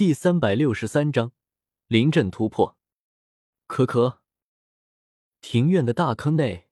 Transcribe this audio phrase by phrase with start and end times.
[0.00, 1.32] 第三百六十三章
[1.86, 2.78] 临阵突破。
[3.66, 4.22] 可可，
[5.42, 6.70] 庭院的大坑内，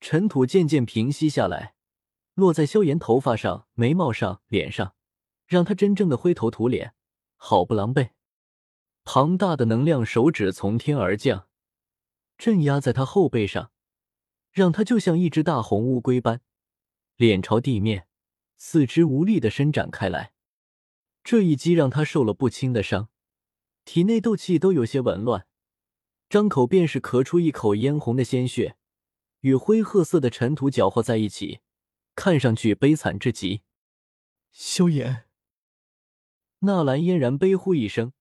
[0.00, 1.74] 尘土渐渐平息下来，
[2.34, 4.94] 落在萧炎头发上、眉毛上、脸上，
[5.44, 6.94] 让他真正的灰头土脸，
[7.34, 8.10] 好不狼狈。
[9.02, 11.48] 庞大的能量手指从天而降，
[12.36, 13.72] 镇压在他后背上，
[14.52, 16.42] 让他就像一只大红乌龟般，
[17.16, 18.06] 脸朝地面，
[18.56, 20.32] 四肢无力的伸展开来。
[21.24, 23.08] 这一击让他受了不轻的伤，
[23.84, 25.46] 体内斗气都有些紊乱，
[26.28, 28.76] 张口便是咳出一口嫣红的鲜血，
[29.40, 31.60] 与灰褐色的尘土搅和在一起，
[32.14, 33.62] 看上去悲惨至极。
[34.50, 35.24] 萧炎，
[36.60, 38.12] 纳兰嫣然悲呼一声，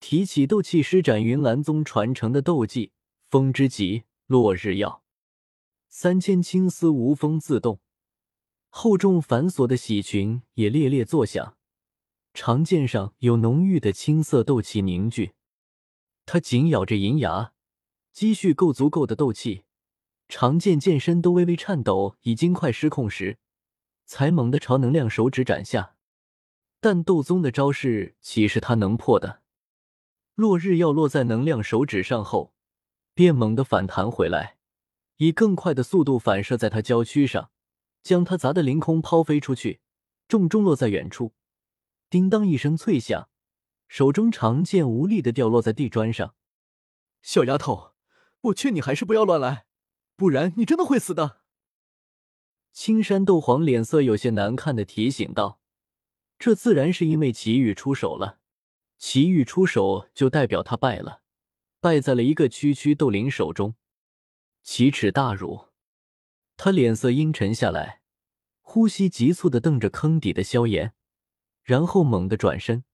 [0.00, 2.92] 提起斗气，施展云岚宗传承的斗技
[3.28, 5.02] “风之极”，落日耀，
[5.88, 7.80] 三千青丝无风自动，
[8.70, 11.56] 厚重繁琐的喜裙也猎猎作响。
[12.34, 15.34] 长剑上有浓郁的青色斗气凝聚，
[16.26, 17.52] 他紧咬着银牙，
[18.12, 19.62] 积蓄够足够的斗气，
[20.28, 23.38] 长剑剑身都微微颤抖，已经快失控时，
[24.04, 25.94] 才猛地朝能量手指斩下。
[26.80, 29.42] 但斗宗的招式岂是他能破的？
[30.34, 32.52] 落日要落在能量手指上后，
[33.14, 34.56] 便猛地反弹回来，
[35.18, 37.52] 以更快的速度反射在他娇躯上，
[38.02, 39.78] 将他砸得凌空抛飞出去，
[40.26, 41.32] 重重落在远处。
[42.14, 43.28] 叮当一声脆响，
[43.88, 46.36] 手中长剑无力的掉落在地砖上。
[47.22, 47.94] 小丫头，
[48.42, 49.66] 我劝你还是不要乱来，
[50.14, 51.40] 不然你真的会死的。
[52.72, 55.58] 青山斗皇脸色有些难看的提醒道
[56.38, 58.38] ：“这自然是因为祁煜出手了。
[58.96, 61.22] 祁煜出手就代表他败了，
[61.80, 63.74] 败在了一个区区斗灵手中。
[64.62, 65.64] 奇耻大辱！”
[66.56, 68.02] 他脸色阴沉下来，
[68.60, 70.94] 呼吸急促的瞪着坑底的萧炎。
[71.64, 72.84] 然后猛地转身，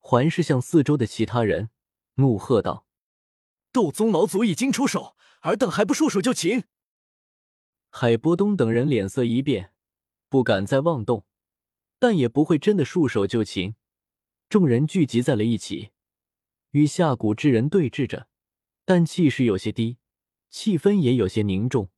[0.00, 1.70] 环视向四周的其他人，
[2.14, 2.84] 怒喝道
[3.72, 6.64] ：“斗宗老祖已经出手，尔等还不束手就擒！”
[7.88, 9.72] 海波东等人脸色一变，
[10.28, 11.24] 不敢再妄动，
[11.98, 13.76] 但也不会真的束手就擒。
[14.48, 15.90] 众人聚集在了一起，
[16.72, 18.26] 与下蛊之人对峙着，
[18.84, 19.98] 但气势有些低，
[20.50, 21.90] 气氛也有些凝重。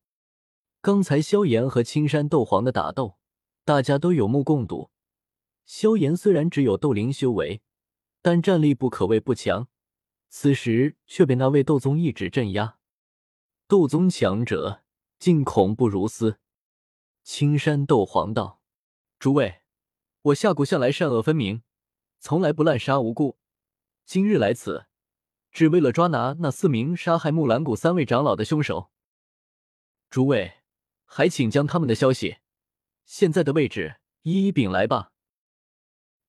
[0.83, 3.17] 刚才萧炎和青山斗皇的打斗，
[3.65, 4.91] 大家都有目共睹。
[5.65, 7.63] 萧炎虽然只有斗灵修为，
[8.21, 9.69] 但战力不可谓不强，
[10.29, 12.79] 此时却被那位斗宗一指镇压。
[13.67, 14.83] 斗宗强者
[15.19, 16.39] 竟恐怖如斯。
[17.23, 18.61] 青山斗皇道
[19.19, 19.63] ：“诸位，
[20.23, 21.63] 我下蛊向来善恶分明，
[22.19, 23.39] 从来不滥杀无辜。
[24.05, 24.87] 今日来此，
[25.53, 28.91] 只为了抓拿那四名杀害木兰谷三位长老的凶手。
[30.11, 30.55] 诸位，
[31.05, 32.39] 还请将他们的消息、
[33.05, 35.11] 现在的位置一一禀来吧。”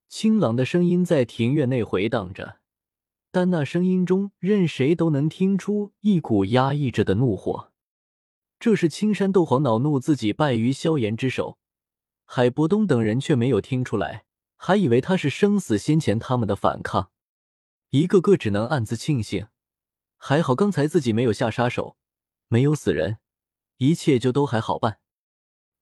[0.08, 2.60] 清朗的声音在庭院内回荡着，
[3.30, 7.72] 但那声音中任谁都能听出一股压抑着的怒火。
[8.60, 11.58] 这是青山斗皇恼怒自己败于萧炎之手，
[12.24, 14.24] 海波东等人却没有听出来，
[14.56, 17.10] 还以为他是生死先前他们的反抗，
[17.90, 19.48] 一个个只能暗自庆幸，
[20.16, 21.96] 还好刚才自己没有下杀手，
[22.48, 23.18] 没有死人，
[23.78, 25.00] 一切就都还好办。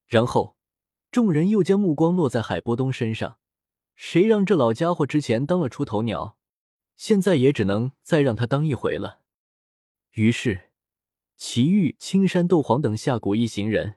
[0.07, 0.57] 然后，
[1.11, 3.39] 众人又将目光落在海波东身上。
[3.95, 6.37] 谁让这老家伙之前当了出头鸟，
[6.97, 9.21] 现在也只能再让他当一回了。
[10.13, 10.71] 于是，
[11.37, 13.97] 祁煜、青山斗皇等下蛊一行人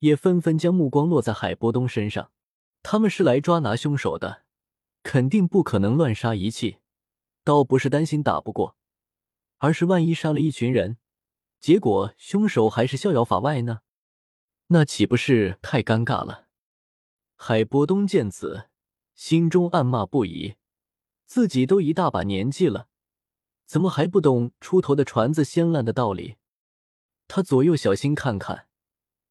[0.00, 2.30] 也纷纷将目光落在海波东身上。
[2.82, 4.44] 他们是来抓拿凶手的，
[5.02, 6.78] 肯定不可能乱杀一气。
[7.42, 8.76] 倒不是担心打不过，
[9.58, 10.98] 而是万一杀了一群人，
[11.60, 13.80] 结果凶手还是逍遥法外呢？
[14.68, 16.46] 那岂不是太尴尬了？
[17.36, 18.68] 海波东见此。
[19.16, 20.56] 心中暗骂不已，
[21.24, 22.86] 自己都一大把年纪了，
[23.64, 26.36] 怎么还不懂出头的船子先烂的道理？
[27.26, 28.68] 他左右小心看看，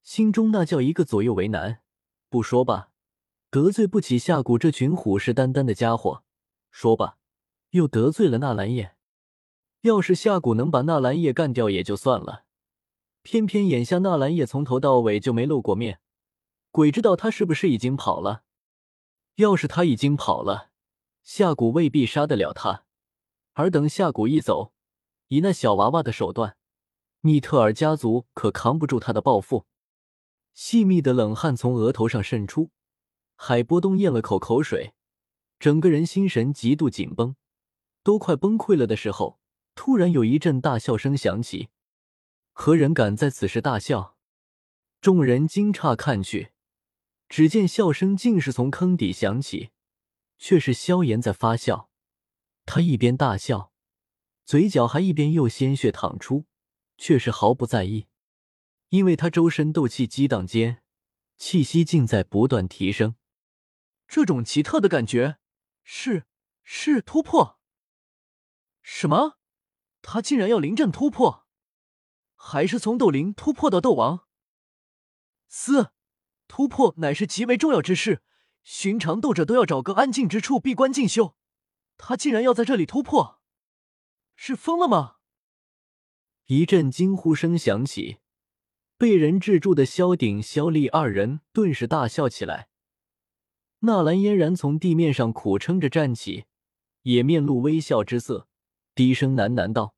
[0.02, 1.82] 心中那叫一个左右为难。
[2.30, 2.90] 不说吧，
[3.52, 6.24] 得罪不起下蛊这群虎视眈眈的家伙；
[6.72, 7.18] 说吧，
[7.70, 8.96] 又得罪了纳兰叶。
[9.82, 12.46] 要是下蛊能把纳兰叶干掉也就算了，
[13.22, 16.00] 偏偏眼下纳兰叶从头到尾就没露过面，
[16.72, 18.45] 鬼知道他是不是已经跑了。
[19.36, 20.72] 要是他已经跑了，
[21.24, 22.86] 夏蛊未必杀得了他。
[23.54, 24.74] 而等夏蛊一走，
[25.28, 26.58] 以那小娃娃的手段，
[27.22, 29.66] 密特尔家族可扛不住他的报复。
[30.54, 32.72] 细密的冷汗从额头上渗出，
[33.36, 34.94] 海波东咽了口口水，
[35.60, 37.36] 整个人心神极度紧绷，
[38.04, 39.40] 都快崩溃了的时候，
[39.76, 41.70] 突然有一阵大笑声响起。
[42.54, 44.16] 何人敢在此时大笑？
[45.02, 46.54] 众人惊诧看去。
[47.28, 49.72] 只见笑声竟是从坑底响起，
[50.38, 51.90] 却是萧炎在发笑，
[52.66, 53.72] 他一边大笑，
[54.46, 56.46] 嘴角还一边有鲜血淌出，
[56.98, 58.08] 却是毫不在意，
[58.90, 60.84] 因为他周身斗气激荡间，
[61.38, 63.16] 气息竟在不断提升。
[64.08, 65.40] 这种奇特的感觉，
[65.84, 66.26] 是
[66.64, 67.60] 是突破。
[68.84, 69.40] 什么？
[70.04, 71.48] 他竟然要临阵突破，
[72.36, 74.28] 还是从斗灵突破到斗王？
[75.48, 75.92] 四，
[76.48, 78.22] 突破乃是极为重要之事，
[78.64, 81.36] 寻常斗者都要找个安静之处闭关进修，
[81.98, 83.42] 他竟然要在这里突破，
[84.36, 85.16] 是疯了吗？
[86.46, 88.20] 一阵惊呼声响起，
[88.98, 92.70] 被人制住的萧鼎、萧丽二人顿时大笑起来。
[93.80, 96.46] 纳兰嫣然从地面上苦撑着站起，
[97.02, 98.48] 也面露微笑之色，
[98.94, 99.96] 低声喃喃道：“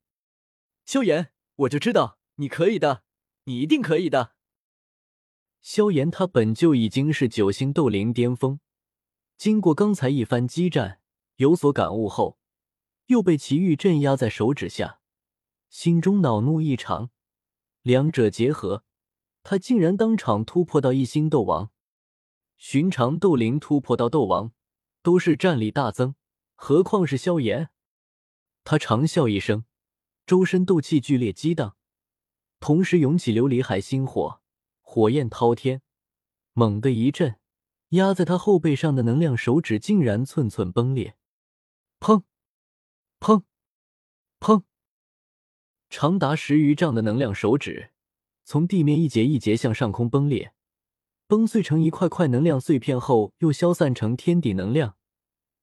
[0.86, 3.02] 萧炎，我就知道你可以的，
[3.44, 4.32] 你一定可以的。”
[5.60, 8.60] 萧炎他本就已经是九星斗灵巅峰，
[9.36, 11.00] 经过刚才一番激战，
[11.36, 12.38] 有所感悟后，
[13.06, 15.00] 又被祁煜镇压在手指下，
[15.68, 17.10] 心中恼怒异常。
[17.82, 18.84] 两者结合，
[19.42, 21.70] 他竟然当场突破到一星斗王。
[22.56, 24.52] 寻常斗灵突破到斗王，
[25.02, 26.16] 都是战力大增，
[26.54, 27.70] 何况是萧炎？
[28.64, 29.64] 他长笑一声，
[30.26, 31.76] 周身斗气剧烈激荡，
[32.58, 34.42] 同时涌起琉璃海心火，
[34.90, 35.82] 火焰滔天。
[36.54, 37.36] 猛地一震，
[37.90, 41.14] 压在他后背上的能量手指竟然寸寸崩裂。
[42.00, 42.22] 砰！
[43.20, 43.42] 砰！
[44.40, 44.62] 砰！
[45.90, 47.90] 长达十余丈的能量手指，
[48.44, 50.54] 从地面一节一节向上空崩裂。
[51.26, 54.96] 崩碎成一块块能量碎片后，又消散成天地能量，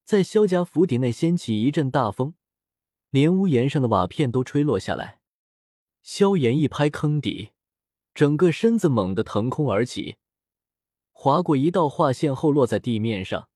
[0.03, 2.35] 在萧家府邸内掀起一阵大风，
[3.09, 5.19] 连屋檐上的瓦片都吹落下来。
[6.03, 7.53] 萧炎一拍坑底，
[8.15, 10.15] 整个身子猛地腾空而起，
[11.11, 13.49] 划过一道划线后落在地面上，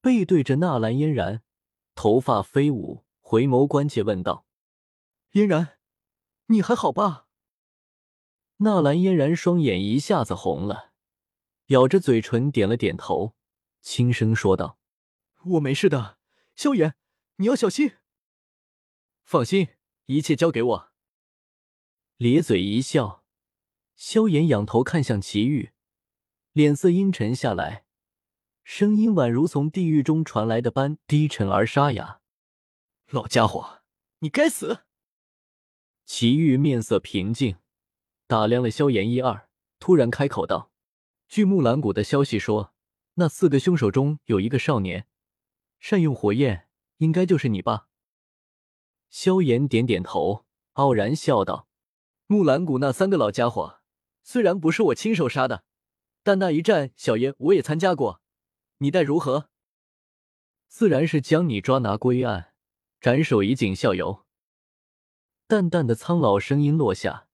[0.00, 1.42] 背对着纳兰嫣然，
[1.94, 4.46] 头发飞舞，回眸关切问道
[5.32, 5.78] ：“嫣然，
[6.46, 7.26] 你还好吧？”
[8.58, 10.92] 纳兰嫣然双眼一下子红了。
[11.66, 13.34] 咬着嘴唇，点了点头，
[13.82, 14.78] 轻声说道
[15.44, 16.16] ：“我没事的，
[16.54, 16.94] 萧炎，
[17.36, 17.92] 你要小心。
[19.24, 19.68] 放心，
[20.06, 20.92] 一切交给我。”
[22.16, 23.25] 咧嘴一笑，
[23.96, 25.72] 萧炎仰头看向祁煜，
[26.52, 27.86] 脸色阴沉下来，
[28.62, 32.20] 声音宛如从地狱中传来的般低沉而沙哑
[33.08, 33.80] ：“老家伙，
[34.18, 34.80] 你该死！”
[36.04, 37.56] 祁煜面色平静，
[38.26, 39.48] 打量了萧炎一二，
[39.78, 40.70] 突然开口道。
[41.26, 42.74] 据木兰谷的消息说，
[43.14, 45.08] 那四个凶手中有一个少年，
[45.80, 46.68] 善用火焰，
[46.98, 47.88] 应该就是你吧？
[49.08, 50.44] 萧炎点点头，
[50.74, 51.66] 傲然笑道
[52.28, 53.75] ：“木兰谷那三个老家伙，
[54.28, 55.62] 虽然不是我亲手杀的，
[56.24, 58.20] 但那一战，小爷我也参加过，
[58.78, 59.50] 你待如何？”
[60.66, 62.52] 自然是将你抓拿归案，
[63.00, 64.26] 斩首以儆效尤。
[65.46, 67.28] 淡淡的苍老声音落下，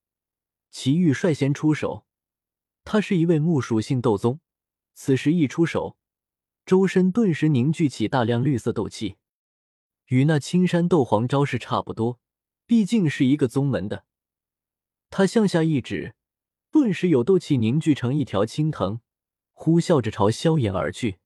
[0.71, 2.05] 祁煜率先出手。
[2.85, 4.41] 他是一位木属性斗宗，
[4.93, 5.97] 此时一出手，
[6.67, 9.17] 周身顿时凝聚起大量绿色斗气，
[10.09, 12.21] 与那青山斗皇招式差不多。
[12.67, 14.05] 毕竟是一个宗门的，
[15.09, 16.15] 他向下一指，
[16.73, 19.01] 顿时有斗气凝聚成一条青藤，
[19.53, 21.19] 呼啸着朝萧炎而去。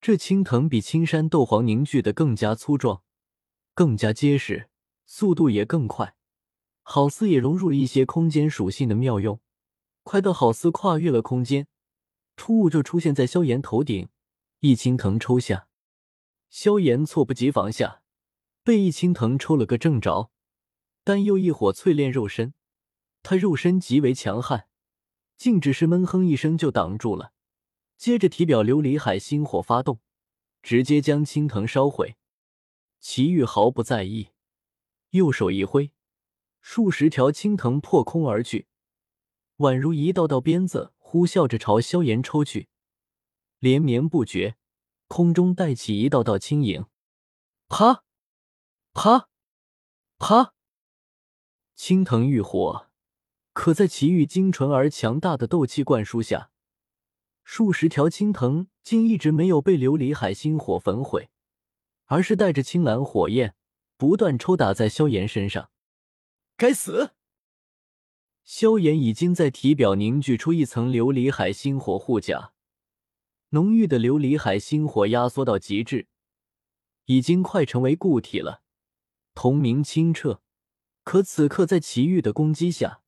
[0.00, 3.04] 这青藤比青山斗皇凝聚的更加粗壮，
[3.74, 4.68] 更加结实，
[5.04, 6.16] 速度也更快，
[6.82, 9.40] 好似也融入了一些空间属性的妙用。
[10.02, 11.68] 快到好似跨越了空间，
[12.34, 14.08] 突兀就出现在萧炎头顶，
[14.58, 15.68] 一青藤抽下，
[16.50, 18.02] 萧炎措不及防下，
[18.64, 20.32] 被一青藤抽了个正着，
[21.04, 22.52] 但又一火淬炼肉身，
[23.28, 24.68] 他肉身极为强悍，
[25.36, 27.32] 竟只是闷哼一声就挡住了。
[27.96, 29.98] 接着体表琉璃海心火发动，
[30.62, 32.16] 直接将青藤烧毁。
[33.00, 34.28] 祁煜毫不在意，
[35.10, 35.90] 右手一挥，
[36.60, 38.68] 数十条青藤破空而去。
[39.56, 42.68] 宛如一道道鞭子，呼啸着朝萧炎抽去，
[43.58, 44.54] 连绵不绝，
[45.08, 46.86] 空中带起一道道轻影。
[47.66, 48.04] 啪，
[48.92, 49.28] 啪，
[50.16, 50.54] 啪！
[51.74, 52.85] 青藤遇火，
[53.56, 56.50] 可在奇遇精纯而强大的斗气灌输下，
[57.42, 61.30] 数十条青藤竟一直没有被琉璃海星火焚毁，
[62.04, 63.54] 而是带着青蓝火焰
[63.96, 65.70] 不断抽打在萧炎身上。
[66.58, 67.12] 该死！
[68.44, 72.52] 萧炎已经在体表凝聚出一层琉璃海星火护甲，
[73.48, 76.08] 浓郁的琉璃海星火压缩到极致，
[77.06, 78.60] 已经快成为固体了，
[79.34, 80.42] 通明清澈。
[81.02, 83.00] 可此刻在奇遇的攻击下，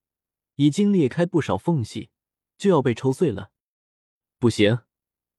[0.59, 2.11] 已经裂开不少缝隙，
[2.57, 3.53] 就要被抽碎了。
[4.41, 4.81] 不行，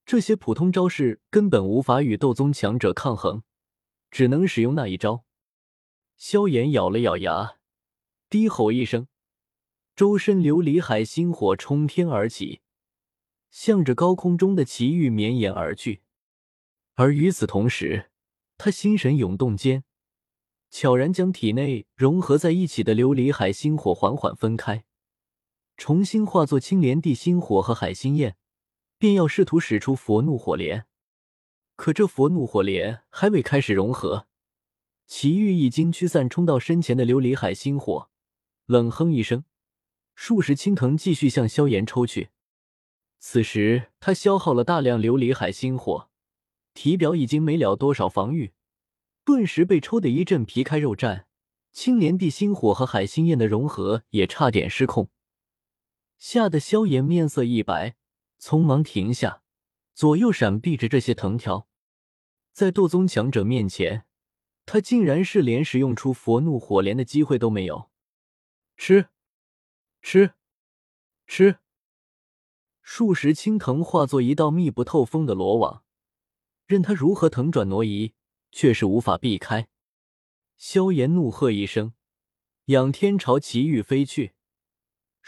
[0.05, 3.43] 这些普通招式根本无法与斗宗强者抗衡，
[4.09, 5.25] 只能使用那一招。
[6.15, 7.57] 萧炎咬了咬牙，
[8.29, 9.07] 低吼一声，
[9.93, 12.61] 周身琉璃海星火冲天而起，
[13.51, 16.01] 向着高空中的奇遇绵延而去。
[16.93, 18.09] 而与此同时，
[18.57, 19.83] 他心神涌动间，
[20.69, 24.85] 悄然将体内融合在一起的琉璃海星火缓缓分开，
[25.79, 28.35] 重新化作青莲地心火和海心焰，
[28.97, 30.85] 便要试图使出佛怒火莲。
[31.77, 34.27] 可这佛怒火莲还未开始融合，
[35.07, 38.09] 奇遇已经驱散冲到身前的琉璃海星火，
[38.65, 39.45] 冷哼一声，
[40.15, 42.31] 数十青藤继续向萧炎抽去。
[43.17, 46.09] 此时他消耗了大量琉璃海星火。
[46.73, 48.51] 体表已经没了多少防御，
[49.23, 51.23] 顿时被抽得一阵皮开肉绽。
[51.71, 55.09] 青莲地心火和海心焰的融合也差点失控，
[56.19, 57.95] 吓得萧炎面色一白，
[58.39, 59.41] 匆忙停下，
[59.93, 61.67] 左右闪避着这些藤条。
[62.51, 64.05] 在斗宗强者面前，
[64.65, 67.89] 他竟然是连使用出佛怒火莲的机会都没有。
[68.75, 69.07] 吃，
[70.01, 70.33] 吃，
[71.25, 71.59] 吃！
[72.81, 75.83] 数十青藤化作一道密不透风的罗网。
[76.65, 78.13] 任他如何腾转挪移，
[78.51, 79.69] 却是无法避开。
[80.57, 81.93] 萧炎怒喝一声，
[82.65, 84.33] 仰天朝祁煜飞去。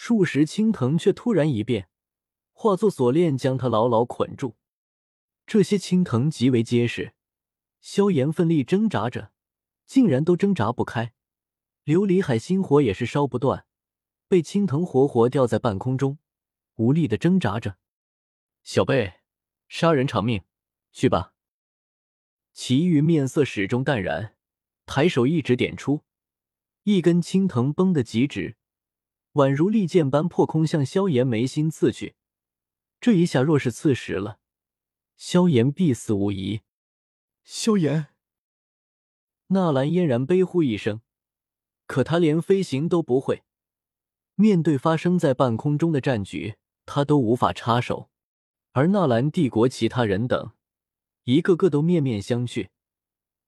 [0.04, 1.88] 数十青藤却突然一变，
[2.54, 4.58] 化作锁链将他牢牢捆住。
[5.46, 7.14] 这些青藤极为结实，
[7.82, 9.32] 萧炎奋力挣扎着，
[9.86, 11.14] 竟然都挣扎不开。
[11.86, 13.68] 琉璃海心火也是烧不断，
[14.28, 16.18] 被青藤活活吊在半空中，
[16.78, 17.78] 无力的挣扎着。
[18.64, 19.20] 小贝，
[19.68, 20.42] 杀人偿命。
[20.92, 21.36] 去吧。
[22.54, 24.36] 祁煜面色始终淡然，
[24.88, 26.02] 抬手一指点出，
[26.86, 28.58] 一根青藤绷得极直，
[29.34, 32.16] 宛如利剑般破空向萧炎眉心刺去。
[33.00, 34.40] 这一下若是刺实了，
[35.16, 36.62] 萧炎必死无疑。
[37.44, 38.08] 萧炎，
[39.48, 41.02] 纳兰嫣然悲呼一声，
[41.88, 43.44] 可他连飞行都不会，
[44.36, 48.10] 面对发生在半空中的战局，他都无法插手。
[48.74, 50.52] 而纳兰帝国其他人等。
[51.26, 52.70] 一个个都面面相觑，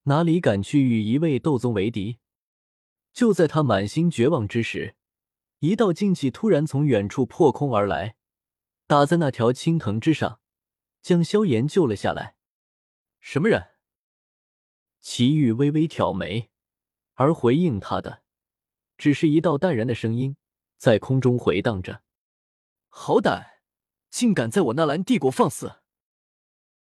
[0.03, 2.19] 哪里敢去与一位斗宗为敌？
[3.13, 4.95] 就在他满心绝望之时，
[5.63, 8.17] 一道劲气突然从远处破空而来，
[8.85, 10.41] 打在那条青藤之上，
[11.01, 12.35] 将萧炎救了下来。
[13.21, 13.69] 什么人？
[14.99, 16.51] 祁煜微微挑眉，
[17.13, 18.23] 而回应他的，
[18.97, 20.35] 只是一道淡然的声音，
[20.77, 22.03] 在空中回荡着
[22.91, 23.61] ：“好歹，
[24.09, 25.77] 竟敢在我纳兰帝国放肆！”